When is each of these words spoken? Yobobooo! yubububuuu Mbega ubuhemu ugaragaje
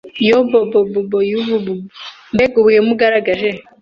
Yobobooo! 0.27 0.81
yubububuuu 0.81 1.87
Mbega 2.33 2.55
ubuhemu 2.59 2.89
ugaragaje 2.95 3.49